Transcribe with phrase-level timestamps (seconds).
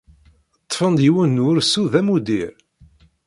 [0.63, 2.51] Ḍḍfen-d yiwen n wursu d amuddir.